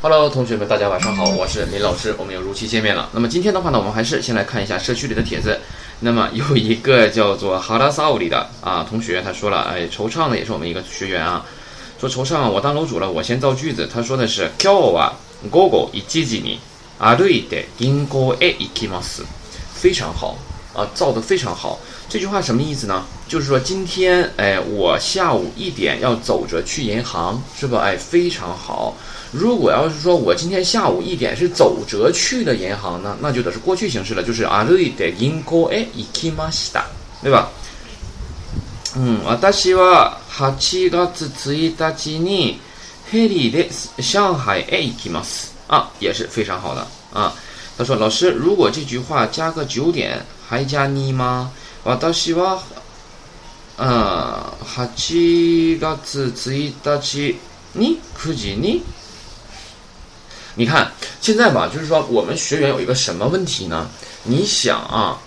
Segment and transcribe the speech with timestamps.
[0.00, 3.08] Hello，同学们，大家晚上好，我是林老师，我们又如期见面了。
[3.12, 5.58] 那么今天的话呢，我们还是先来看一下社区里的帖子。
[6.00, 11.44] 那么有一个叫做哈拉萨乌里的啊同学，他说了，哎，惆怅的也是我们一个学员啊，
[11.98, 13.88] 说惆怅，我当楼主了，我先造句子。
[13.90, 15.12] 他说的是今日は
[15.50, 16.58] 午後一時に
[16.98, 19.22] 歩いて銀行へ行きます，
[19.74, 20.36] 非常好
[20.74, 21.78] 啊，造的非常好。
[22.10, 23.02] 这句话什么意思呢？
[23.26, 27.80] 就是说今天，哎，我下午一点要走着去银行，是吧？
[27.80, 28.94] 哎，非常好。
[29.32, 36.84] 如果要是说我今天下午一点是走着去的银行呢，那就得是过去形式了，就是歩いて銀行へ行きました，
[37.20, 37.48] 对吧？
[38.96, 42.60] 嗯，私は8月1日に
[43.10, 47.34] ヘリで上海へ行きます啊，也是非常好的啊。
[47.76, 51.50] 他说，老师，如果这句话加个九点，还加你吗？
[51.84, 52.60] 私は
[53.78, 57.34] 嗯8月1日
[57.74, 58.82] に9時に。
[60.59, 60.91] 你看，
[61.21, 63.89] 现在吧，就是说我们学员有一个什么问题呢？
[64.23, 65.17] 你想啊，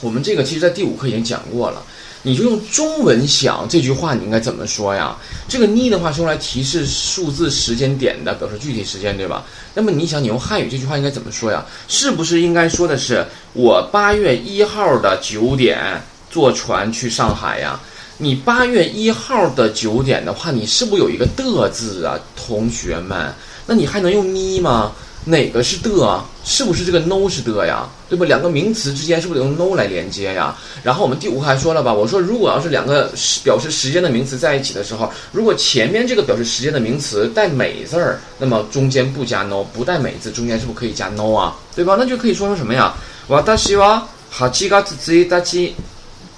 [0.00, 1.82] 我们这个其实在第五课已经讲过了，
[2.22, 5.16] 你就用中文想这句话，你应该怎么说呀？
[5.48, 9.44] 这个你的话是用来提示数字时间点的，表示具体时间，对吧？
[9.74, 11.66] 那么你想，你用汉语这句话应该怎么说呀？
[11.88, 17.80] 是不是应该说的是我八月一号的九点坐船去上海呀？
[18.18, 23.34] 你八月一号的九点的话，你是不是有一个的字啊，同学们？
[23.65, 24.91] 那你还能用呢吗？
[25.25, 26.23] 哪个是的？
[26.43, 27.87] 是不是这个 no 是的呀？
[28.09, 28.25] 对不？
[28.25, 30.57] 两个名词之间是不是得用 no 来连接呀？
[30.81, 31.93] 然后我们第五课还说了吧？
[31.93, 33.11] 我说如果要是两个
[33.43, 41.55] 表示时间的名词在一起的时候，如果前面这个表示时间的名词带美字儿，那么中间不加 no，不带美字，中间是不是可以加 no 啊？
[41.75, 41.95] 对吧？
[41.99, 42.95] 那就可以说成什么呀？
[43.27, 44.01] 私は
[44.33, 45.73] 8月1日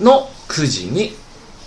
[0.01, 1.11] の9時に，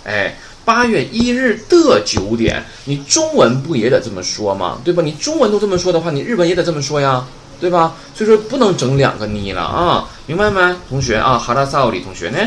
[0.05, 0.37] 哎。
[0.65, 4.79] 八月一日的九点，你中文不也得这么说吗？
[4.83, 5.01] 对吧？
[5.01, 7.25] 你中文都这么说的话，你日文也得这么说呀，
[7.59, 7.95] 对吧？
[8.13, 11.37] 所以说不能整两个你了啊，明白没，同学啊？
[11.37, 12.37] 哈拉萨奥里同学呢？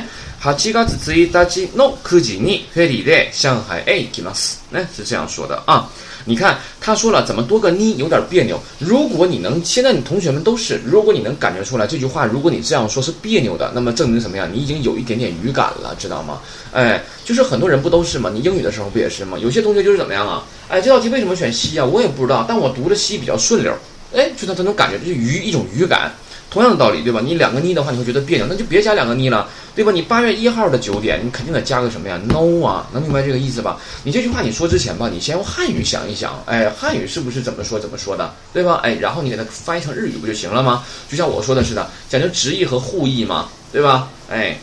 [0.42, 4.60] 八月1日の9時にフェリーで上海へ行きます。
[4.70, 5.86] 呢是这样说的啊。
[6.27, 8.59] 你看他说了怎么多个呢有点别扭。
[8.79, 14.49] 如果你能现在你同学们都是，如果你能感觉出来这句话，如果你这样说是别扭的，那么证明什么呀？
[14.51, 16.39] 你已经有一点点语感了，知道吗？
[16.71, 18.31] 哎，就是很多人不都是吗？
[18.33, 19.37] 你英语的时候不也是吗？
[19.37, 20.43] 有些同学就是怎么样啊？
[20.67, 21.85] 哎，这道题为什么选 C 啊？
[21.85, 23.71] 我也不知道，但我读着 C 比较顺溜。
[24.13, 26.11] 哎，就他这种感觉，就是语一种语感。
[26.49, 27.19] 同样的道理，对吧？
[27.23, 29.91] 你两个呢的话，你会觉得别扭，那就别加两个呢了，对吧？
[29.91, 33.77] 你八月一号的九点，你肯定得加个什么呀？no 啊，能明白这个意思吧？
[34.03, 38.79] 你这句话你说之前吧，你先用汉语想一想，哎，汉语是不是怎么说怎么说的，对吧？
[38.83, 40.83] 哎，然后你给它翻译成日语不就行了吗？
[41.09, 44.07] 就像我说的似的，讲究直译和互译嘛，对吧？
[44.29, 44.57] 哎，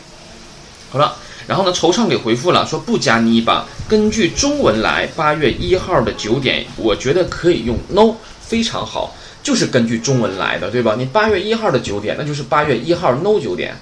[0.89, 3.67] 好了，然后呢，惆怅给回复了，说不加呢吧。
[3.87, 9.15] 根据中文来，八月一号的九点，我觉得可以用 no，非常好。
[9.43, 10.95] 就是根据中文来的，对吧？
[10.97, 13.75] 你八月一号的九点，那就是八月一号 no 九点，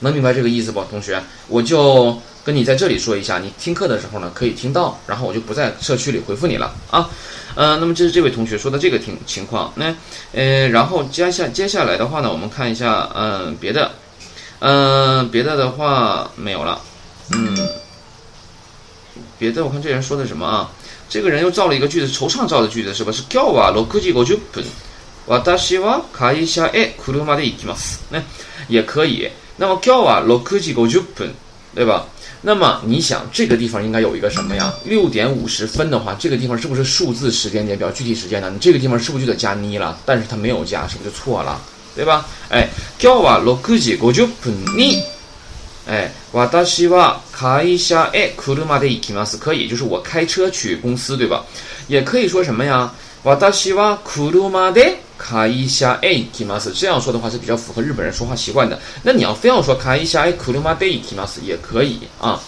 [0.00, 1.18] 能明白这个意思不，同学？
[1.48, 7.08] 我就跟你在这里说一下，你听课的时候呢可以听到，然后我就不在社区里回复你了啊。
[7.54, 9.94] 呃，那么这是这位同学说的这个情情况，那
[10.32, 13.92] 呃，然后接下接下来的话呢，我们看一下，嗯，别的，
[14.58, 16.82] 嗯，别的的话没有了，
[17.32, 17.56] 嗯，
[19.38, 20.70] 别的我看这人说的什么啊？
[21.09, 23.11] 这个人又造了一个句子，惆怅造的句子是吧？
[23.11, 24.63] 是今日は六時五十分。
[25.27, 27.99] 私は会社へ車で行きます。
[28.09, 28.19] 那
[28.67, 29.29] 也可以。
[29.57, 31.29] 那么今日は六時五十分，
[31.75, 32.05] 对吧？
[32.41, 34.73] 那么你想这个地方应该有一个什么呀？
[34.85, 38.49] 六点五十分的话，这个地方是不是数字时间点表具体时间呢？
[38.49, 39.97] 你这个地方是不是就得加呢了？
[40.05, 41.61] 但是它没有加，是不是就错了？
[41.95, 42.25] 对吧？
[42.49, 45.03] 哎，今日は六時五十分に。
[45.87, 49.37] 哎，私は会社へ車で行きます。
[49.37, 51.43] 可以，就是我开车去公司，对吧？
[51.87, 52.91] 也可以说什么呀？
[53.23, 56.71] 私は車で会社へ行きます。
[56.71, 58.79] 这样说的话是比较符合日本人说话习惯的。
[59.03, 62.39] 那你要非要说会社へ車で行きます也可以啊。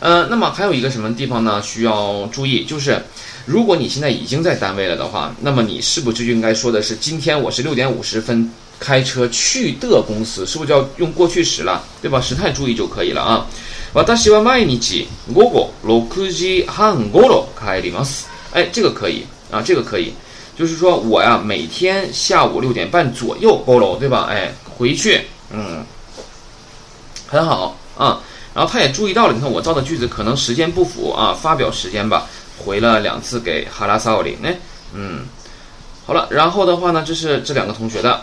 [0.00, 1.60] 呃，那么还有一个什么地方呢？
[1.62, 3.02] 需要注意，就是
[3.44, 8.50] 如果你现在已经在单位了的话，那么你是不是就应该说的是今天我是六点五十分？
[8.80, 12.20] 开车去的公司是不是就要用过去时了，对吧？
[12.20, 13.46] 时态注意就可以了啊。
[13.94, 18.24] 私は毎日午後六時半ごろ帰ります。
[18.52, 20.12] 哎，这个可以啊，这个可以，
[20.54, 24.26] 就是说我呀每天下午六点半左右过喽，对吧？
[24.28, 25.82] 哎，回去，嗯，
[27.26, 28.20] 很好啊。
[28.52, 32.26] 然后他也注意到了，你看我造的句子可能时间不符啊，发表时间吧，
[32.58, 34.58] 回了两次给哈拉萨奥里，哎，
[34.92, 35.24] 嗯，
[36.04, 38.20] 好了，然后的话呢，这是这两个同学的。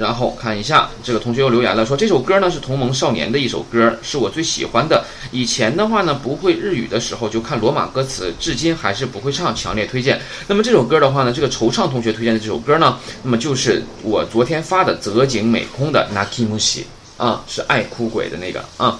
[0.00, 5.04] 然后看一下，这个同学又留言了，说这首歌呢是同盟少年的一首歌，是我最喜欢的。
[5.30, 10.18] 以前的话呢，不会日语的时候就看罗马歌词，至今还是不会唱，强烈推荐。
[10.46, 16.84] 那么这首歌的话呢，这个惆怅同学推荐的这首歌呢，那么就是我昨天发的泽井美空的 Nakimushi
[17.18, 18.98] 啊，是爱哭鬼的那个啊。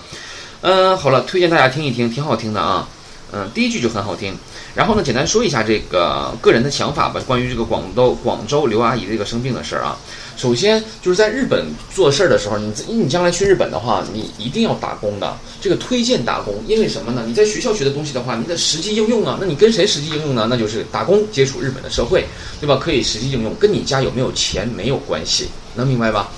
[0.61, 2.87] 嗯，好了，推荐大家听一听，挺好听的啊。
[3.33, 4.37] 嗯，第一句就很好听。
[4.75, 9.97] 然后呢，简单说一下这个个人的想法吧，关于这个广州广州刘阿姨这个生病的事儿啊。
[10.41, 15.37] 首先就是在日本做事儿的时候，你你将来去日本的话，你一定要打工的。
[15.61, 17.25] 这个推荐打工，因为什么呢？
[17.27, 19.37] 你在学校学的东西的话，你得实际应用啊。
[19.39, 20.47] 那你跟谁实际应用呢？
[20.49, 22.25] 那就是打工，接触日本的社会，
[22.59, 22.81] 对吧？
[22.83, 26.31] 可以实际应用，跟你家有没有钱没有关系，能明白吧？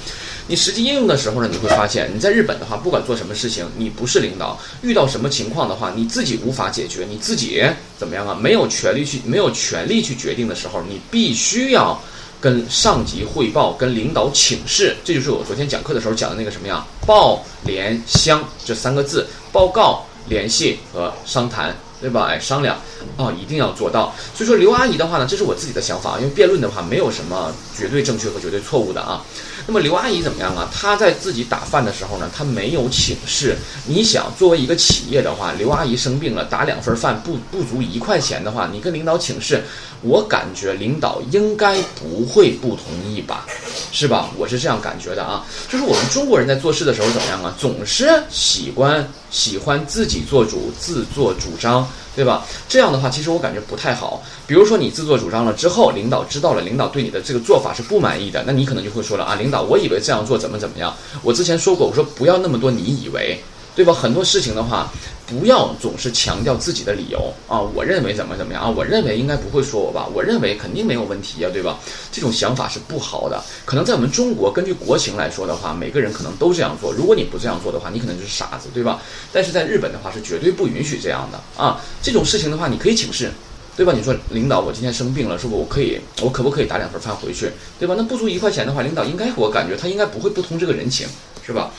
[0.48, 7.62] 你实际应用的时候呢，你会发现你在日本的话，不管做什么事情，你不是领导，遇到什么情况的话，你自己无法解决，你自己
[7.96, 8.34] 怎么样啊？
[8.34, 12.02] 没有权利去，没有权利去决定的时候，你必须要
[12.42, 14.96] 跟上级汇报，跟领导请示。
[15.04, 16.84] 这就是我昨天讲课的时候讲的那个什么呀？
[17.06, 21.72] 报联乡这三个字：报告、联系和商谈。
[22.02, 22.26] 对吧？
[22.28, 22.76] 哎，商量，
[23.16, 24.12] 哦，一定要做到。
[24.34, 29.24] 所以说，刘阿姨的话呢，这是我自己的想法，因为辩论的话没有什么绝对正确和绝对错误的啊。
[29.68, 30.68] 那么刘阿姨怎么样啊？
[30.74, 33.56] 她在自己打饭的时候呢，她没有请示。
[33.86, 39.62] 你想，作为一个企业的话，刘阿姨生病了，打两份饭不不足一块钱的话，你跟领导请示，
[40.02, 43.46] 我感觉领导应该不会不同意吧？
[43.92, 44.30] 是吧？
[44.36, 45.46] 我是这样感觉的啊。
[45.70, 47.54] 就是我们中国人在做事的时候怎么样啊？
[47.58, 51.88] 总是喜欢喜欢自己做主，自作主张。
[52.14, 52.44] 对吧？
[52.68, 54.22] 这样的话，其实我感觉不太好。
[54.46, 60.94] 比如说你自作主张了之后，领导知道了，领导对你的这个做法是不满意的，那你可能就会说了啊，领导，我以为这样做怎么怎么样。
[61.22, 63.42] 我之前说过，我说不要那么多你以为。
[63.74, 63.94] 对吧？
[63.94, 64.92] 很多事情的话，
[65.26, 67.60] 不要总是强调自己的理由啊！
[67.60, 68.68] 我认为怎么怎么样啊？
[68.68, 70.06] 我认为应该不会说我吧？
[70.12, 71.78] 我认为肯定没有问题呀，对吧？
[72.10, 73.42] 这种想法是不好的。
[73.64, 76.92] 可能在我们中国，根据国情来说的话，每个人可能都这样做。
[76.92, 79.00] 如果你不这样做的话，你可能就是傻子，对吧？
[79.32, 81.80] 但是在日本的话，是绝对不允许这样的啊！
[82.02, 83.30] 这种事情的话，你可以请示，
[83.76, 83.92] 对吧？
[83.96, 85.56] 你说领导，我今天生病了，是不？
[85.56, 87.94] 我可以，我可不可以打两份饭回去，对吧？
[87.96, 91.06] 那不足一块钱的话，领导应该，我感觉他应该不会不通这个人情，
[91.46, 91.70] 是吧？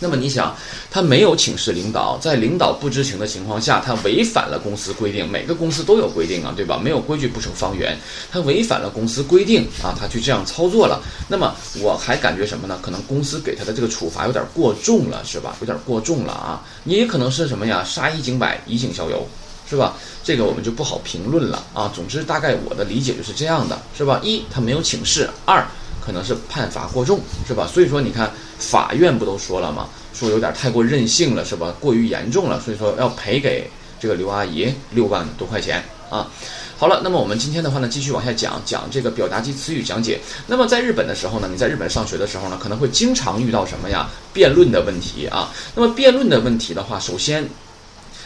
[0.00, 0.56] 那么你想，
[0.90, 5.28] 他没有请示领导，在领导不知情的情况下，他违反了公司规定。
[5.28, 6.78] 每个公司都有规定啊，对吧？
[6.80, 7.98] 没有规矩不成方圆。
[8.30, 11.02] 他违反了公司规定啊，他去这样操作了。
[11.26, 12.78] 那么我还感觉什么呢？
[12.80, 15.56] 可能公司给他的这个处罚有点过重了，是吧？
[15.60, 16.64] 有点过重了啊。
[16.84, 17.82] 你也可能是什么呀？
[17.82, 19.26] 杀一儆百，以儆效尤，
[19.68, 19.96] 是吧？
[20.22, 21.90] 这个我们就不好评论了啊。
[21.92, 24.20] 总之，大概我的理解就是这样的，是吧？
[24.22, 25.66] 一，他没有请示；二。
[26.00, 27.68] 可能是判罚过重，是吧？
[27.70, 29.88] 所以说你看，法院不都说了吗？
[30.12, 31.72] 说有点太过任性了，是吧？
[31.78, 33.70] 过于严重了，所以说要赔给
[34.00, 36.28] 这个刘阿姨六万多块钱啊。
[36.76, 40.18] 好了，那么我们今天的话呢，继续往下讲讲这个表达及词语讲解。
[40.46, 44.08] 那么在日本的时候呢，你在日本上学的时候呢，可能会经常遇到什么呀？
[44.32, 45.52] 辩论的问题啊。
[45.74, 47.48] 那么辩论的问题的话，首先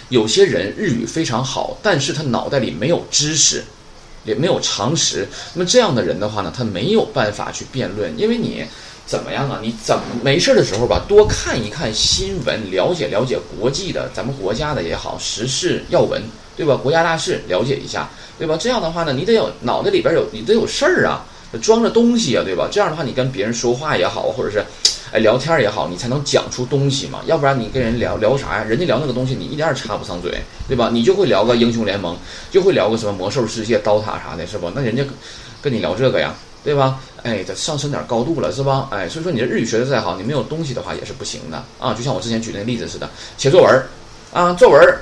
[0.08, 3.62] 有些人日语非常好，但是他脑袋里没有知识。
[4.24, 8.64] 也没有常识，那么这样的人的话呢，他没有办法去辩论，因为你
[9.12, 9.58] 怎么样啊？
[9.60, 16.18] 你怎么没事的时候吧，多看一看新闻，了解了解国际的，咱们国家的也好，时事要闻，
[16.56, 16.74] 对吧？
[16.82, 18.56] 国家大事了解一下，对吧？
[18.58, 21.26] 这样的话呢，你得有脑袋里边有，你得有事儿啊，
[21.60, 22.70] 装着东西啊，对吧？
[22.72, 24.64] 这样的话，你跟别人说话也好，或者是。
[25.12, 28.64] 哎，聊天也好，你才能讲出东西嘛，要不然你跟人聊聊啥呀？
[28.64, 30.88] 人家聊那个东西，你一点也插不上嘴，对吧？
[30.90, 32.16] 你就会聊个英雄联盟，
[32.50, 34.70] 就会聊个什么魔兽世界、刀塔啥的，是不？
[34.70, 35.04] 那人家
[35.60, 37.00] 跟你聊这个呀，对吧？
[37.22, 38.88] 哎，得上升点高度了，是吧？
[38.90, 41.94] 哎，所以说你这日语学的再好，你没有东西的话也是不行的啊。
[41.94, 43.82] 就像我之前举那个例子似的，写作文
[44.32, 44.98] 啊，作文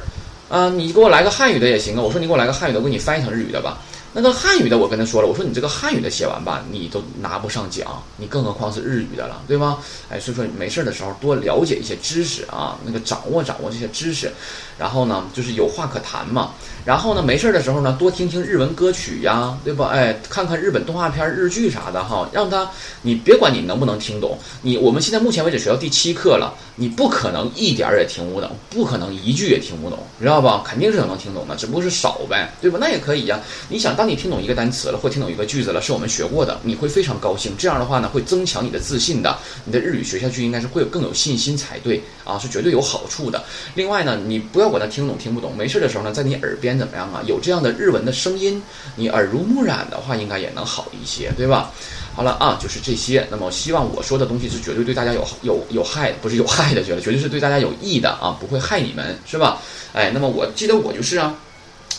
[0.49, 2.02] 啊，你给我来个汉语的也行啊。
[2.02, 3.79] 我说你给我来个汉语的，我给你翻译成日语的吧。
[4.12, 9.79] 那个汉语的，我跟他说了，我说你这个汉语的写完吧，你都拿不上奖，你更何况是日语的了，对吗？
[10.09, 14.33] 哎，所以说没事的时候多了解一些知识啊，那个掌握掌握这些知识，
[14.81, 16.53] 然后呢，就是有话可谈嘛。
[16.87, 19.91] 然后呢，没事儿的时候呢，多听听日文歌曲呀，对吧？
[19.93, 22.71] 哎，看看日本动画片、日剧啥的哈，让他
[23.03, 30.65] 你别管你能不能听懂，你我们现在目前为止学到第七课了，你不可能一点儿也听不懂，不可能一句也听不懂，知道吧？
[30.67, 32.79] 肯定是能听懂的，只不过是少呗，对吧？
[32.81, 33.39] 那也可以呀。
[33.69, 37.53] 你想，当你听懂一个单词了，或听懂一个句子了，是我们学过的，你会非常高兴。
[37.59, 43.45] 这样的话呢，会增强你的自信的，你的日语学下去应该是会有更有信心才对啊，是绝对有好处的。
[43.75, 46.71] 另外呢，你不要管他听懂听不懂，没事的时候呢，在你耳边。
[46.81, 47.21] 怎么样啊？
[47.27, 48.63] 有这样的日文的声音，
[48.97, 51.71] 你耳濡目染的话，应该也能好一些，对吧？
[52.15, 53.27] 好了啊，就是这些。
[53.31, 59.61] 那么，希望我说的东西是绝对对大家有有有害，不是有害的，觉得绝对是对大家有益的啊，不会害你们，是吧？
[59.93, 61.35] 哎，那么我记得我就是啊，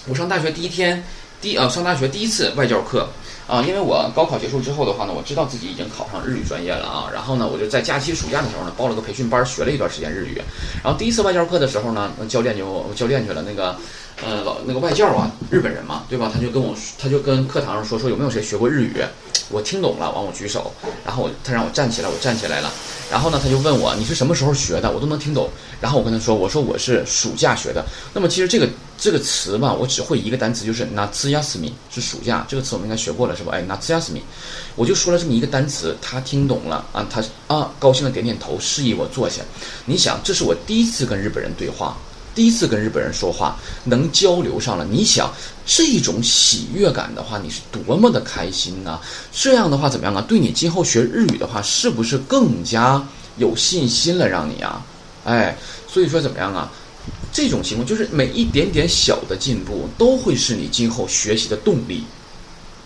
[0.07, 1.03] 我上大学第一天
[1.41, 3.07] 第呃上大学第一次外教课
[3.51, 10.41] 啊，因为我高考结束之后的话呢，我知道自己已经考上日语专业了啊，然后呢，我就在假期暑假的时候呢，报了个培训班，学了一段时间日语。
[10.81, 13.75] 然后第一次外教课的时候呢，那教练就教练去了，那个
[14.23, 16.31] 呃老那个外教啊，日本人嘛，对吧？
[16.33, 19.03] 他就跟我他就跟课堂上说说有没有谁学过日语，
[19.49, 20.71] 我听懂了，完我举手，
[21.03, 22.71] 然后我他让我站起来，我站起来了。
[23.11, 25.49] 然后呢，他就问我你是什么时候学的，我都能听懂。
[25.81, 27.83] 然后我跟他说，我说我是暑假学的。
[28.13, 28.65] 那么其实这个
[29.01, 32.45] 这个词吧，我只会一个单词，就是 natsuyasumi，是暑假。
[32.47, 33.51] 这个词我们应该学过了，是吧？
[33.51, 34.21] 哎，natsuyasumi，
[34.75, 39.41] 我就说了这么一个单词，他听懂了啊，他啊高兴的点点头，示意我坐下。
[39.85, 41.97] 你想，这是我第一次跟日本人对话。
[42.35, 45.33] 第一次跟日本人说话，能交流上了，你想
[45.65, 49.01] 这种喜悦感的话，你是多么的开心呢？
[49.33, 50.23] 这样的话怎么样啊？
[50.27, 53.03] 对你今后学日语的话，是不是更加
[53.37, 54.29] 有信心了？
[54.29, 54.85] 让你啊，
[55.25, 56.71] 哎，所以说怎么样啊？
[57.31, 62.03] 这种情况就是每一点点小的进步，都会是你今后学习的动力，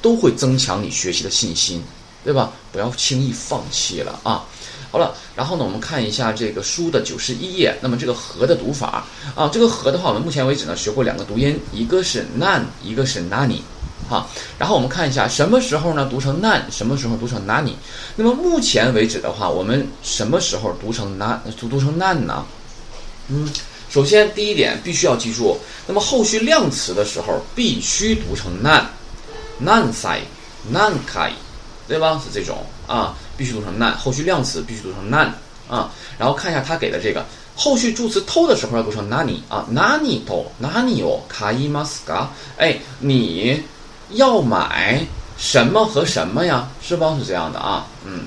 [0.02, 1.82] 都会增强你学习的信心，
[2.24, 2.52] 对吧？
[2.72, 4.46] 不要轻易放弃了啊！
[4.92, 7.76] 好了，然后呢，我们看一下这个书的九十一页。
[7.82, 9.04] 那么这个“和”的读法
[9.36, 13.60] 啊，这个“和”的话，我们目前为止呢学过两个读音，一个是 nan，一个是 nani，
[14.08, 14.26] 哈。
[14.58, 17.74] 然后我们看一下什么时候呢读成 nan，什么时候读成 nani。
[18.16, 22.46] 那么目前为止的话，我们什么时候读成 nan，读读成 nan 呢？
[23.28, 23.50] 嗯，
[23.96, 31.32] 首先第一点必须要记住，那么后续量词的时候必须读成 nan，nan sai，nan kai，
[31.88, 32.22] 对吧？
[32.22, 33.16] 是这种啊。
[33.38, 35.30] 必须读成 nan，后续量词必须读成 nan
[35.70, 37.26] 啊，然后看一下他给的这个
[37.56, 43.64] 后续助词偷的时候要读成 nani 啊，nani to nani o kaimaska，哎，你
[44.10, 46.68] 要买什么和什么呀？
[46.86, 47.16] 是吧？
[47.18, 48.26] 是这样的啊，嗯，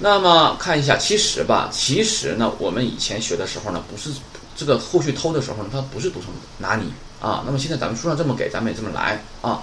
[0.00, 4.10] 那么看一下，其实吧，其实呢，我们以前学的时候呢，不是
[4.56, 6.28] 这个后续偷的时候呢，它不是读成
[6.62, 6.86] nani
[7.20, 9.60] 啊，那么现在咱们书上这么给，咱们也这么来啊。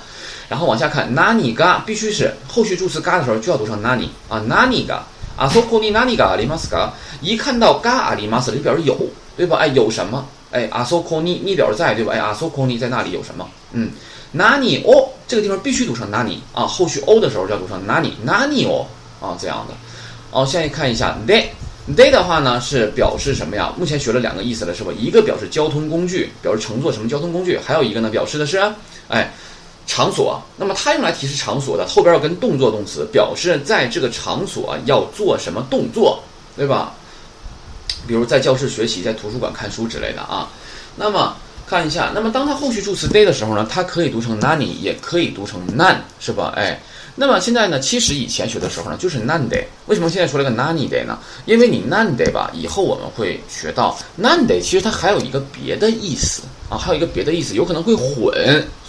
[0.49, 4.99] 然后往下看，nani ga 必须是后续助词嘎的时候就要读成 nani 啊，nani ga，
[5.37, 6.89] 啊，soko ni nani ga arimasu ga，
[7.21, 8.97] 一看到 ga arimasu 就表示有，
[9.37, 9.57] 对吧？
[9.57, 10.25] 哎，有什么？
[10.51, 12.11] 哎，啊，soko ni 你表示在，对吧？
[12.13, 13.47] 哎，啊，soko ni 在那里有什么？
[13.71, 13.91] 嗯
[14.35, 18.85] ，nani o 这个地方必须读成 nani 啊，后续哦的时候就要读成 nani，nani o
[19.21, 19.73] 啊这样的。
[20.31, 21.35] 哦，现在看一下 the
[21.95, 23.73] day 的话呢是表示什么呀？
[23.77, 24.91] 目前学了两个意思了，是吧？
[24.97, 28.59] 一个表示交通工具，表示乘坐什么交通工具，还有一个呢表示的是，
[29.07, 29.33] 哎。
[29.87, 36.23] 场所，那么它用来提示场所的后边要跟动作动词，表示在这个场所要做什么动作，
[36.55, 36.93] 对吧？
[38.07, 40.47] 比如在教室学习，在图书馆看书之类的啊。
[40.95, 41.35] 那么
[41.67, 46.53] 看一下，那么当它后续助词 day 的时候呢，它可以读成 nani，也可以读成 nan，是吧？
[46.55, 46.79] 哎。
[47.21, 47.79] 那么现在呢？
[47.79, 49.63] 其实以前学的时候呢，就是 nan day。
[49.85, 51.19] 为什么现在说了个 nani day 呢？
[51.45, 58.33] 因为你 nan day 吧，以后我们会学到 nan day，其实它还有一个别的意思啊，还有一个别的意思，有可能会混。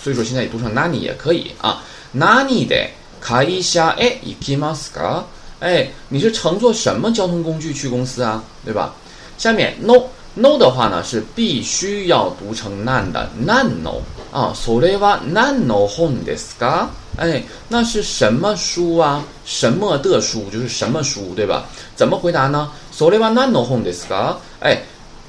[0.02, 1.84] 所以说现在读成 nani 也可以啊。
[2.16, 2.88] nani day
[3.22, 5.24] kaisha e ikimasu ka？
[5.60, 8.42] 哎，你是乘坐什么交通工具去公司啊？
[8.64, 8.94] 对吧？
[9.36, 10.04] 下面 no。
[10.35, 16.87] no 的话呢是必须要读成 nan 的 nan no 啊，それは何の本ですか？
[17.17, 19.23] 哎，那是什么书啊？
[19.45, 21.65] 什么的书就是什么书，对吧？
[21.95, 22.69] 怎么回答呢？
[22.93, 24.35] それは何の本ですか？
[24.59, 24.83] 哎，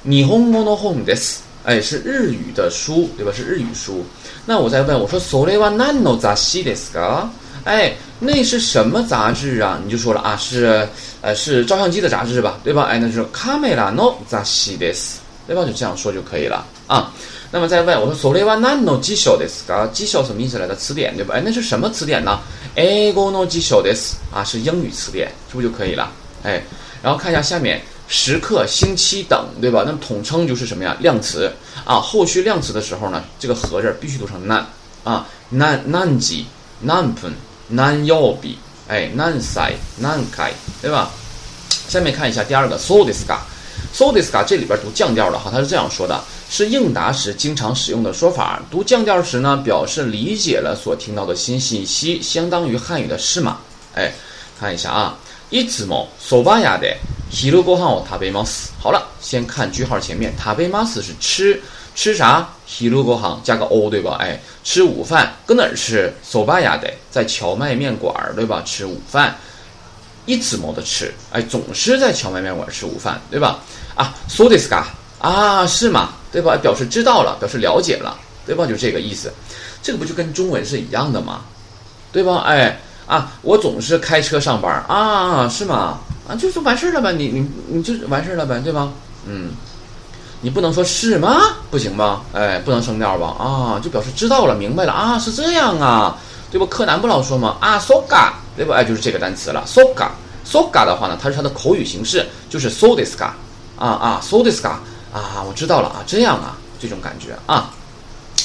[0.04, 1.42] 日本語の本です。
[1.64, 3.32] 哎，是日语的书，对吧？
[3.32, 4.04] 是日语书。
[4.46, 7.28] 那我再问，我说それは何の雑誌ですか？
[7.64, 9.78] 哎，那是什么杂志啊？
[9.84, 10.88] 你就说了啊，是。
[11.20, 12.84] 呃，是照相机的杂志吧，对吧？
[12.84, 15.16] 哎，那就是カメラの雑誌です，
[15.48, 15.64] 对吧？
[15.66, 17.12] 就这样说就可以了啊。
[17.50, 19.90] 那么再问我说，それは何の辞書ですか？
[19.92, 20.76] 辞書什么意思来的？
[20.76, 21.34] 词典对吧？
[21.34, 22.38] 哎，那是什么词典呢？
[22.76, 26.08] 英語の辞書です，啊，是英语词典，是不是就可以了？
[26.44, 26.62] 哎，
[27.02, 29.82] 然后看一下下面时刻、星期等，对吧？
[29.84, 30.96] 那么统称就是什么呀？
[31.00, 31.52] 量词
[31.84, 31.96] 啊。
[31.96, 34.54] 后续量词的时候呢，这个和字必须读成何
[35.02, 36.44] 啊，何何時、
[36.86, 37.32] 何分、
[37.74, 38.54] 何曜日。
[38.88, 40.50] 哎，难塞难开，
[40.80, 41.10] 对吧？
[41.88, 48.62] 下面看一下第二个，so this ga，so this ga，这里边读降调的哈，它是这样说的，是应答时经常使用的说法。
[48.70, 53.58] 读降调时呢，表示理解了所听到的新信息，相当于汉语的是吗？
[53.94, 54.10] 哎，
[54.58, 55.14] 看一下啊，
[55.50, 56.96] いつもそば屋で
[57.30, 58.70] 昼ご飯を食べます。
[58.82, 61.60] 好了，先看句号前面，食べます是吃。
[61.94, 62.48] 吃啥？
[62.68, 64.16] ヒルゴハ加个 o 对吧？
[64.20, 66.12] 哎，吃午饭，搁哪儿吃？
[66.24, 68.62] ソバヤ的，在荞麦面馆儿对吧？
[68.64, 69.34] 吃午饭，
[70.26, 73.58] いつも的吃，哎，总是在荞麦面馆吃午饭对吧？
[73.96, 74.84] 啊，そうですか？
[75.18, 76.10] 啊，是吗？
[76.30, 76.56] 对吧？
[76.62, 78.66] 表示知道了，表示了解了，对吧？
[78.66, 79.32] 就这个意思，
[79.82, 81.40] 这个不就跟中文是一样的吗？
[82.12, 82.44] 对吧？
[82.46, 85.98] 哎，啊，我总是开车上班啊，是吗？
[86.28, 88.92] 啊，就是完事儿了呗，你你你就完事儿了呗，对吧？
[89.26, 89.50] 嗯。
[90.43, 91.39] 你不能说是吗？
[91.71, 92.21] 不行吧？
[92.33, 93.27] 哎，不能升调吧？
[93.39, 96.17] 啊，就表示知道了，明白了啊，是这样啊，
[96.51, 96.67] 对吧？
[96.69, 97.55] 柯南不老说吗？
[97.61, 98.75] 啊，so ga，对吧？
[98.75, 103.29] 哎，就是这个单词了，so ga，so ga 的话呢，它是它的口语形式，就是 so this ga，
[103.77, 104.71] 啊啊，so this ga，
[105.13, 107.71] 啊，我知道了啊，这样啊，这种感觉啊。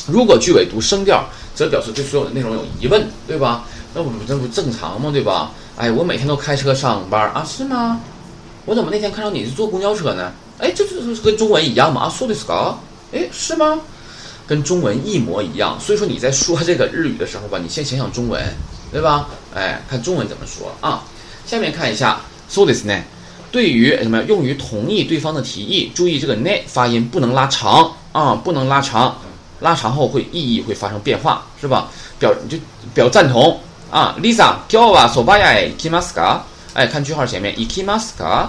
[0.06, 3.64] 如果句尾读升调，则表示对所有的内容有疑问，对吧？
[3.92, 5.10] 那不这不正常吗？
[5.12, 5.50] 对吧？
[5.76, 8.00] 哎，我每天都开车上班啊，是吗？
[8.66, 10.30] 我怎么那天看到你是坐公交车呢？
[10.59, 12.01] 哎，这这是跟中文一样吗？
[12.01, 12.77] 啊，说的是个，
[13.11, 13.79] 哎，是吗？
[14.45, 15.79] 跟中文一模一样。
[15.79, 18.41] 所以说你在说这个日语的时候吧，你先想想中文，
[18.91, 19.29] 对吧？
[19.53, 21.03] 哎，看中文怎么说啊？
[21.45, 23.01] 下面看一下，说的是呢，
[23.51, 29.17] 对于什么用于同意对方的提议，注意这个 ne 发音不能拉长啊，不能拉长，
[29.59, 31.89] 拉长后会意义会发生变化，是吧？
[32.19, 32.57] 表就
[32.93, 33.59] 表赞同。
[33.91, 36.39] 啊，Lisa，今日はそば屋へ行きますか？
[36.73, 38.47] 哎，看句号前面，行きますか？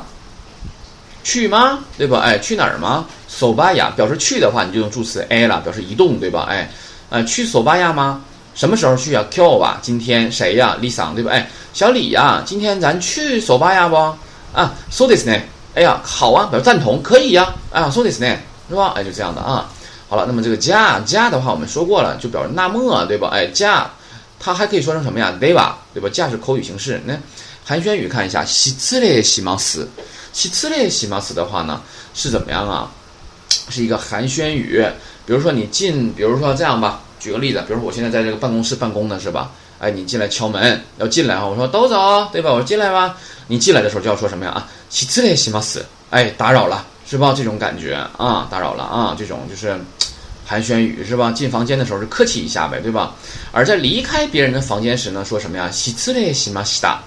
[1.23, 1.81] 去吗？
[1.97, 2.21] 对吧？
[2.21, 3.07] 哎，去哪儿吗？
[3.29, 6.47] そば屋表示去的话，你就用助词 a 了，表示移动，对吧？
[6.49, 6.71] 哎，
[7.11, 8.23] 呃，去そば屋吗？
[8.55, 9.25] 什么时候去啊？
[9.31, 10.77] 今日は今天谁呀？
[10.81, 11.31] Lisa，对吧？
[11.33, 13.97] 哎，小李呀，今天咱去そば屋不？
[14.59, 15.41] 啊，そうですね。
[15.75, 17.53] 哎呀，好啊，表示赞同，可以呀。
[17.73, 18.37] 啊，そうですね，
[18.69, 18.93] 是吧？
[18.95, 19.69] 哎，就这样的啊。
[20.09, 23.31] 好了，那么这个加加的话，我们说过了，就表示那么，对吧？
[23.33, 23.91] 哎，加。
[24.39, 25.33] 它还可以说成什么呀？
[25.41, 25.79] 对吧？
[25.95, 26.09] 对吧？
[26.13, 27.01] 驾驶口语形式。
[27.07, 27.15] 那
[27.70, 29.88] 寒暄语看一下，西次嘞西马斯，
[30.34, 31.80] 西次嘞西马斯的话呢
[32.16, 32.92] 是怎么样啊？
[33.70, 34.84] 是一个寒暄语。
[35.24, 39.52] 比如说你进，比如说这样吧，举个例子，比如说我现在在这个办公室办公呢，是吧？
[39.78, 42.50] 哎，你进来敲门要进来啊，我说都走，对吧？
[42.50, 43.16] 我说进来吧。
[43.46, 44.50] 你进来的时候就要说什么呀？
[44.50, 47.36] 啊，西次嘞西马斯，哎，打扰了，是吧？
[47.38, 49.80] 这种感觉啊，打扰了啊，这种就是。
[50.44, 51.32] 寒暄语是吧？
[51.32, 53.14] 进房间的时候是客气一下呗，对吧？
[53.52, 55.70] 而在离开别人的房间时呢，说什么呀？
[55.70, 57.00] 西次嘞西马西达，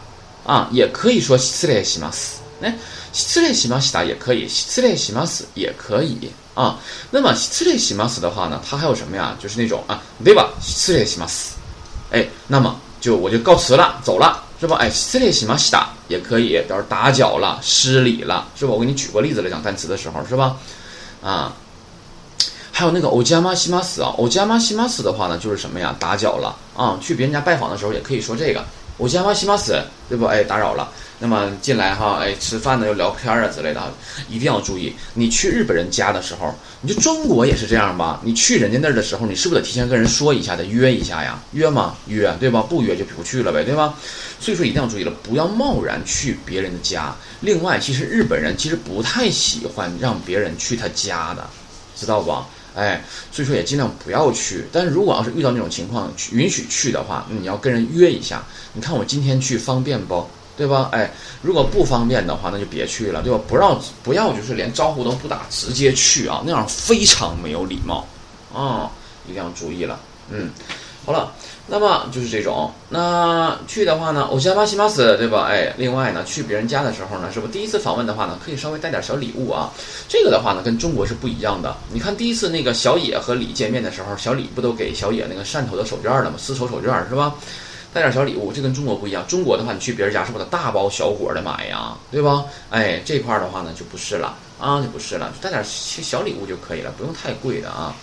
[0.45, 2.41] 啊，也可以说西次嘞西马斯。
[2.61, 2.77] 哎，
[3.13, 6.79] 西次嘞西马西达也可以，西次嘞西马斯也可以啊。
[7.11, 9.37] 那么西次嘞西马斯的话呢，它还有什么呀？
[9.41, 10.51] 就是那种啊，对吧？
[10.61, 11.55] 西次嘞西马斯，
[12.11, 14.77] 哎，那么就我就告辞了，走了，是吧？
[14.77, 18.73] 哎，西次嘞西马西达也可以，表示打搅了，失礼了，是吧？
[18.73, 20.57] 我给你举过例子来讲单词的时候，是吧？
[21.23, 21.57] 啊。
[22.75, 25.95] 还有那个欧加玛西马斯啊，欧加玛西马斯的话呢，就是什么呀？
[25.99, 26.99] 打搅了啊！
[27.03, 28.65] 去别人家拜访的时候也可以说这个
[28.99, 30.25] 欧加玛西马斯，对不？
[30.27, 30.91] 哎，打扰了。
[31.19, 33.81] 那么进来哈，哎，吃饭呢又聊天啊之类的，
[34.28, 34.93] 一定要注意。
[35.15, 38.21] 你去日本人家的时候，你就中国也是这样吧？
[38.25, 41.41] 你去人家那儿的时候，你是不是得提前跟人说一下，得约一下呀？
[41.52, 41.95] 约吗？
[42.09, 42.61] 约，对吧？
[42.61, 43.95] 不约就不去了呗，对吧？
[44.41, 47.15] 所以说一定要注意了，不要贸然去别人的家。
[47.41, 51.49] 另外，其实日本人其实不太喜欢让别人去他家的，
[51.95, 52.37] 知道不？
[52.75, 54.67] 哎，所以说也尽量不要去。
[54.73, 58.43] 但是如果要是遇到那种情况，允许去的话，你要跟人约一下。
[58.73, 60.26] 你看我今天去方便不？
[60.54, 60.91] 对吧？
[60.93, 63.41] 哎，如果不方便的话，那就别去了，对吧？
[63.49, 68.06] 不让不要就是连招呼都不打，直接去啊，那样非常没有礼貌
[68.54, 68.91] 啊，
[69.26, 69.99] 一定要注意了。
[70.30, 70.50] 嗯，
[71.04, 71.32] 好了。
[71.69, 75.47] 那么就是这种，那去的话呢，我先巴西马斯，对吧？
[75.49, 79.71] 哎，另外呢，去别人家的时候呢，是不第一次访问的话呢，可以稍微带点小礼物啊。
[80.08, 81.75] 这个的话呢，跟中国是不一样的。
[81.93, 86.36] 你看第一次那个小野和李见面的时候，小李不都给小野那个汕头的手绢了吗？
[86.36, 87.34] 丝绸手绢是吧？
[87.95, 89.25] 带点小礼物，这跟中国不一样。
[89.28, 91.97] 中国的话，你去别人家是不是大包小裹的买呀？
[92.10, 92.45] 对吧？
[92.71, 97.95] 哎，这块的话呢，就不是了啊，就不是了，带点小礼物就可以了，不用太贵的啊。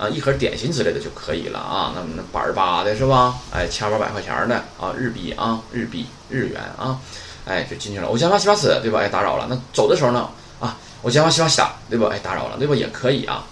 [0.00, 3.34] 啊，一盒点心之类的就可以了啊，那么那板儿八的是吧？
[3.52, 6.98] 哎，千八百块钱的啊，日币啊，日币日元啊，
[7.44, 8.08] 哎，就进去了。
[8.08, 9.00] 我先发西巴斯，对吧？
[9.00, 9.46] 哎，打扰了。
[9.50, 10.26] 那走的时候呢？
[10.58, 12.08] 啊，我先发西巴西达，对吧？
[12.10, 12.74] 哎，打扰了，对吧？
[12.74, 13.44] 也可以啊。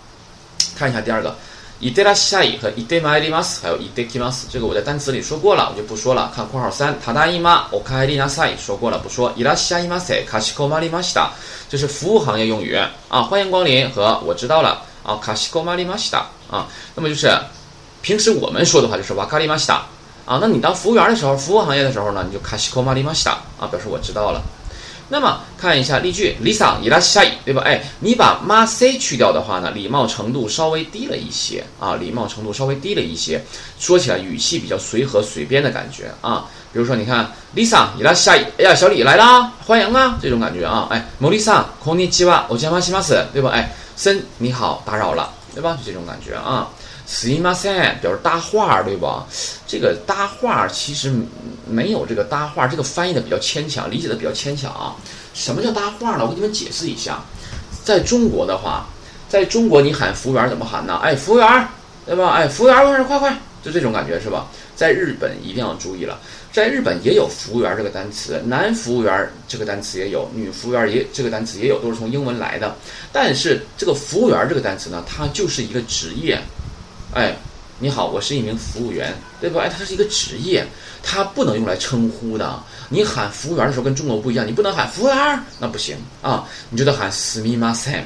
[0.74, 1.36] 看一下第二个，
[1.80, 6.32] 伊德拉西亚伊和伊德玛伊马斯，还有伊德基马斯，这个我在单词里说过了，我就不说了。
[6.34, 9.30] 看括号三，塔达伊玛我开利纳塞说过了，不说。
[9.36, 11.30] 伊拉西亚伊马塞卡西科玛利马西达，
[11.68, 12.74] 这是服务行业用语
[13.10, 14.82] 啊，欢迎光临和我知道了。
[15.04, 17.31] 啊，卡西沟玛里马西达啊，那么就是
[18.01, 19.85] 平时我们说的话就是瓦卡里马西达
[20.25, 20.39] 啊。
[20.41, 24.41] 那你当服务员的时候，服务行业的时候呢，你就卡西沟玛里马西达啊，表示我知道了。
[25.09, 27.61] 那么看一下例句，Lisa 伊拉西伊，对吧？
[27.63, 33.43] 哎，你把 ma c 去掉的话呢，礼貌程度稍微低了一些啊，礼貌程度稍微低了一些，
[33.77, 36.45] 说起来语气比较随和随便的感觉啊。
[36.71, 40.87] 比如说，你看 Lisa 伊拉西伊，哎呀，小李来啦，欢迎啊，这种感觉啊。
[40.89, 43.49] 哎，莫里桑，こんにちは、お邪魔します，对吧？
[43.49, 43.75] 哎。
[43.98, 45.76] 森你好，打扰了，对吧？
[45.76, 46.70] 就这种感觉啊。
[47.04, 49.26] s i m a s e 表示搭话，对吧？
[49.66, 51.12] 这个搭话其实
[51.66, 54.94] 没有这个搭话，这个翻译的比较牵强，理解的比较牵强啊。
[55.34, 56.24] 什么叫搭话呢？
[56.24, 57.18] 我给你们解释一下。
[57.82, 58.86] 在中国的话，
[59.28, 61.00] 在中国你喊服务员怎么喊呢？
[61.02, 61.68] 哎，服务员，
[62.06, 62.34] 对吧？
[62.34, 64.46] 哎，服务员，快快快，就这种感觉是吧？
[64.77, 66.19] 在日本一定要注意了，
[66.51, 72.75] 在日本也有服务员这个单词，男服务员这个单词也有，女服务员也这个单词也有，都是从英文来的。
[73.11, 76.39] 但是这个服务员这个单词呢，它就是一个职业，
[77.13, 77.35] 哎，
[77.79, 79.61] 你好，我是一名服务员，对吧？
[79.61, 80.65] 哎，它是一个职业，
[81.01, 82.61] 它不能用来称呼的。
[82.89, 88.03] 你喊服务员的时候跟中国不一样，你不能喊服务员，那不行啊，你就得喊すみません。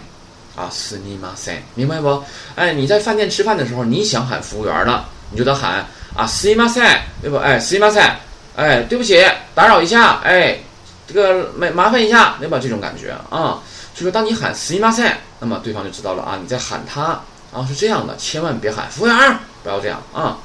[0.56, 2.24] 啊，すみません，明白不？
[2.56, 7.38] 哎，你在饭店吃饭的时候，你想喊服务员了， 你就得喊啊，すみません，对不？
[7.38, 8.12] 哎，すみません，
[8.56, 9.24] 哎，对不起，
[9.54, 10.58] 打扰一下，哎，
[11.08, 12.60] 这个麻麻烦一下，对吧？
[12.62, 13.62] 这种感觉啊，
[13.94, 17.22] 所以说当你喊すみません，那么对方就知道了啊，你在喊他
[17.52, 20.38] 啊，是这样的，千万别喊服务员，不要这样啊。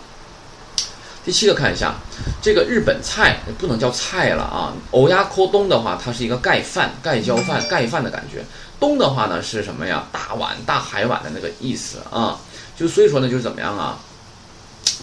[1.24, 1.94] 第七个看一下，
[2.42, 8.44] 这个日本菜不能叫菜了啊，欧亚扣东的话，它是一个盖饭、盖浇饭、盖饭的感觉。
[8.81, 10.05] 东的话呢是什么呀？
[10.11, 12.37] 大碗、大海碗的那个意思啊，
[12.76, 13.96] 就所以说呢，就是怎么样啊？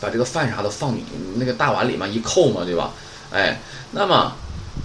[0.01, 1.05] 把这个饭啥的放你
[1.37, 2.93] 那个大碗里面，一扣嘛，对吧？
[3.33, 3.59] 哎，
[3.93, 4.33] 那么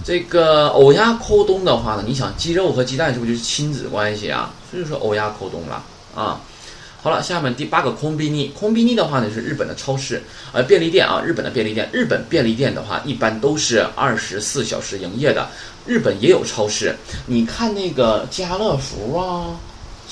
[0.04, 4.52] 这个欧亚扣东的话呢，你想鸡肉和鸡蛋是不是就是亲子关系啊？
[4.70, 5.82] 所以说欧亚扣东了
[6.14, 6.40] 啊。
[7.02, 15.48] 好了，下面第八个空宾利，空宾利的话呢是日本的超市，呃，便利店啊，日本的便利店，日本便利店的话一般都是二十四小时营业的。
[15.86, 19.56] 日本也有超市，你看那个家乐福啊，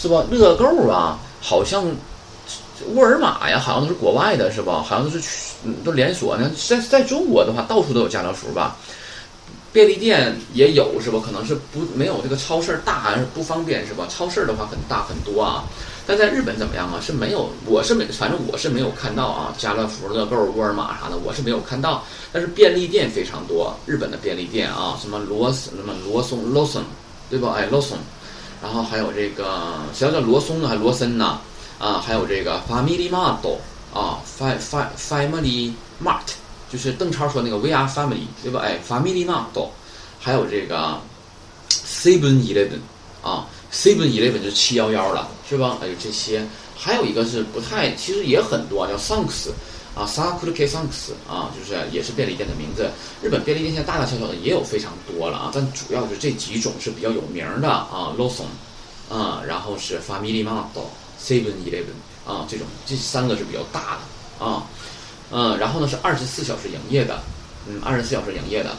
[0.01, 0.25] 是吧？
[0.31, 1.85] 乐购啊，好像
[2.95, 4.83] 沃尔玛呀，好像都是国外的，是吧？
[4.83, 5.21] 好像都是
[5.85, 6.51] 都连锁呢。
[6.69, 8.77] 在在中国的话，到处都有家乐福吧？
[9.71, 11.21] 便利店也有，是吧？
[11.25, 14.07] 可能是不没有这个超市大，还是不方便，是吧？
[14.09, 15.65] 超市的话很大很多啊。
[16.07, 16.99] 但在日本怎么样啊？
[17.05, 19.55] 是没有，我是没，反正我是没有看到啊。
[19.59, 22.03] 家乐福、乐购、沃尔玛啥的，我是没有看到。
[22.33, 26.83] 但是便利店非常多，日本的便利店啊，什么罗什么罗松、罗森，
[27.29, 27.55] 对吧？
[27.59, 27.99] 哎，罗森，
[28.63, 30.69] 然后还有这个，谁叫罗松呢？
[30.69, 31.39] 还罗森呢？
[31.79, 33.39] 啊还有这个 Family Mart
[33.95, 34.59] 啊，Fam
[34.97, 36.33] Family Mart，
[36.71, 38.61] 就是邓超说那个 We are Family，对吧？
[38.61, 39.69] 哎，Family Mart，
[40.21, 41.01] 还有这个
[41.71, 42.81] Seven Eleven
[43.23, 43.47] 啊。
[43.71, 45.77] Seven Eleven 就是七幺幺了，是吧？
[45.79, 46.43] 还有这些，
[46.75, 49.51] 还有一个是不太，其实也很多，叫 Thanks
[49.95, 52.91] 啊，Sakura K Thanks 啊，就是也是便利店的名字。
[53.23, 58.49] 日本便利店现在大大小小的也有非常多了啊，但主要就这几种是比较有名的啊，Lawson
[59.15, 60.65] 啊，然后是 Family Mart、
[61.21, 64.67] Seven Eleven 啊，这种这三个是比较大的啊，
[65.31, 67.21] 嗯，然后呢是二十四小时营业的，
[67.67, 68.71] 嗯，二十四小时营业的。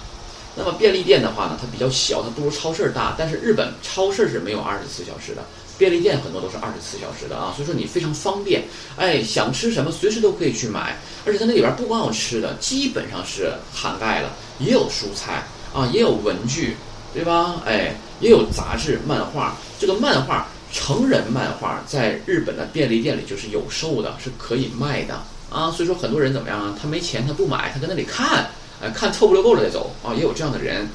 [0.56, 3.16] 那么便利店的话呢，它比较小，它不如超市大。
[3.18, 5.44] 但是日本超市是没有二十四小时的，
[5.78, 8.64] 便利店很多都是二十四小时的啊，所以说你非常方便。
[8.98, 16.76] 哎，想吃什么随时都可以去买，而且它那里边不光有吃的，基本上是涵盖了，也有蔬菜啊，也有文具，
[17.14, 17.62] 对吧？
[17.66, 19.56] 哎，也有杂志、漫画。
[19.80, 25.16] 这个漫画，成人漫画在日本的便利店里就是有售的，是可以卖的
[25.50, 25.72] 啊。
[25.72, 26.78] 所以说很多人怎么样啊？
[26.82, 28.50] 他没钱，他不买，他在那里看。
[28.82, 30.88] 哎，看凑不溜够了再走啊，也有这样的人，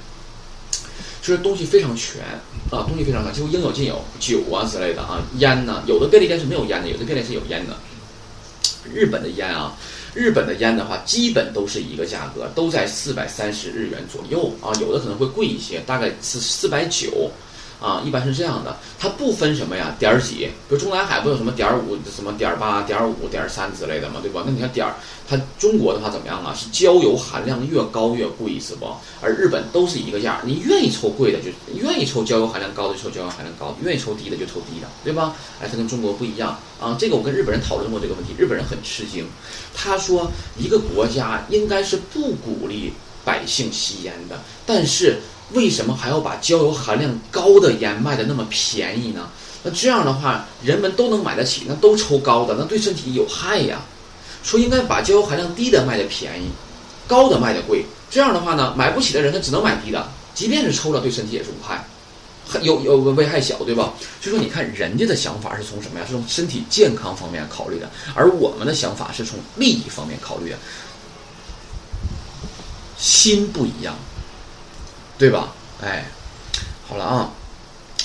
[1.20, 2.22] 就是东西非常全
[2.70, 7.76] 啊，东西非常全，几乎应有尽有，酒啊之类的啊，烟呢，有的便利店是没有烟的，有的便利店是有烟的。
[8.90, 9.76] 日本的烟啊，
[10.14, 17.30] 日本的烟的话，基本都是一个价格，都在四百三十日元左右啊，有的可能会贵一些，大概是四百九。
[17.84, 24.42] 啊，一般是这样的，它不分什么呀，点儿几，比如中南海不有什么点儿五、什么点儿八、点儿五、点儿三之类的嘛，对吧？
[24.46, 24.94] 那你看点儿，
[25.28, 26.54] 它中国的话怎么样啊？
[26.54, 28.86] 是焦油含量越高越贵，是不？
[29.20, 35.36] 而日本都是一个价，你愿意抽贵的就愿意抽焦油含量高的就抽焦油含量高，愿意抽低的就抽低的，对吧？
[35.60, 36.96] 哎，它跟中国不一样啊。
[36.98, 39.26] 这个我跟日本人讨论过这个问题，日本人很吃惊，
[39.74, 42.94] 他说一个国家应该是不鼓励
[43.26, 45.20] 百姓吸烟的，但是。
[45.52, 49.28] 为什么还要把焦油含量高的烟卖的那么便宜呢？
[49.62, 53.80] 那这样的话，人们都能买得起，那都抽高的，那对身体有害呀。
[54.42, 56.48] 说应该把焦油含量低的卖的便宜，
[57.06, 57.84] 高的卖的贵。
[58.10, 61.82] 这样的话呢，买不起的人他只能买低的，即便是抽了，对身体也是无害，
[62.60, 63.94] 有有危害小，对吧？
[64.20, 66.04] 所以说，你看人家的想法是从什么呀？
[66.06, 70.56] 是从身体健康方面考虑的，而我们的想法是从利益方面考虑的，
[72.98, 73.96] 心不一样。
[75.18, 75.52] 对吧？
[75.82, 76.04] 哎，
[76.88, 77.30] 好了啊，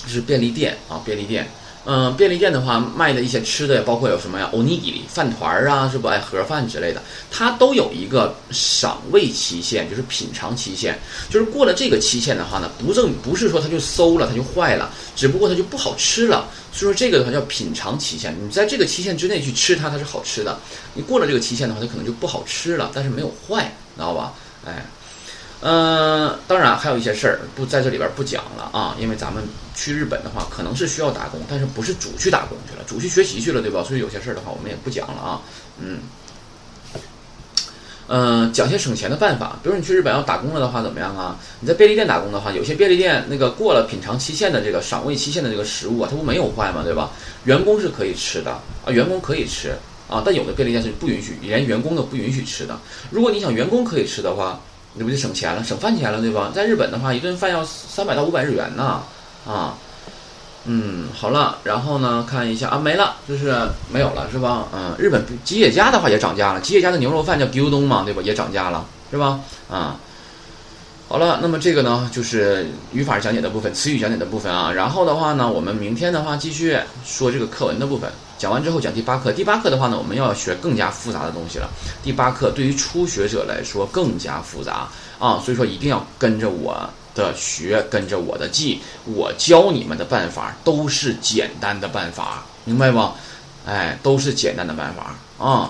[0.05, 1.49] 这是便利店啊，便利店。
[1.85, 4.49] 嗯，便利店的话卖的一些吃的，包括有什么呀？
[4.51, 6.07] 欧尼吉饭团儿啊，是不？
[6.07, 10.99] 哎，盒饭之类的，它都有一个赏味期限，就是品尝期限。
[11.29, 16.47] 就是过了这个期限的话呢，不正不是说它就馊了，它就坏了，只不过它就不好吃了。
[16.71, 20.59] 所以说这个的话叫品尝期限，你在这个期限之内去吃它，它是好吃的。
[20.93, 24.33] 你过了这个期限的话，它可能就不好吃了，但是没有坏，知道吧？
[24.65, 24.85] 哎。
[25.61, 29.43] 嗯，当然还有一些事儿不在这里边不讲了啊，因为咱们
[29.75, 33.83] 去日本的话，可能是需要打工，但是不是主去打工去了，主去学习去了，对吧？
[33.83, 35.41] 所以有些事儿的话，我们也不讲了啊。
[35.79, 35.99] 嗯，
[38.07, 39.59] 嗯，讲些省钱的办法。
[39.61, 41.37] 比如你去日本要打工了的话，怎么样啊？
[41.59, 46.83] 你在便利店打工的话，有些便利店那个过了品尝期限的这个赏味期限的这个食物啊，它不没有坏吗？
[46.85, 47.11] 对吧？
[47.43, 48.51] 员工是可以吃的
[48.85, 49.75] 啊，员工可以吃
[50.07, 52.79] 啊，但有的便利店是不允许，连员工都不允许吃的。
[53.09, 54.57] 如果你想员工可以吃的话，
[54.99, 56.51] 你不就省钱了，省饭钱了，对吧？
[56.53, 59.01] 在日本的话，一顿饭要三百到五百日元呢，
[59.47, 59.73] 啊。
[60.65, 63.55] 嗯，好了，然后呢，看一下啊，没了，就是
[63.89, 64.67] 没有了，是吧？
[64.73, 68.21] 嗯，日本吉野家的话也涨价了，吉野家的牛肉饭叫 g 东嘛，对吧？
[68.21, 69.39] 也涨价了，是吧？
[69.71, 69.95] 啊，
[71.09, 74.71] 好了，那么这个呢，就是语法讲解的部分，词语讲解的部分啊。
[74.71, 79.31] 然后的话呢，我们明天的话继续说这个课文的部分，讲完之后讲第八课。
[79.31, 81.67] 第八课的话呢，我们要学更加复杂的东西了。
[82.03, 86.87] 第八课对于初学者来说更加复杂啊，所以说一定要跟着我。
[87.15, 93.09] 的学跟着我的记，我教你们的办法都是简单的办法，明白不？
[93.65, 95.69] 哎，都是简单的办法啊。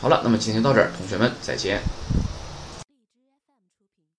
[0.00, 1.80] 好了，那么今天到这儿，同学们再见。